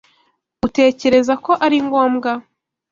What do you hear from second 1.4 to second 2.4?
ko ari ngombwa?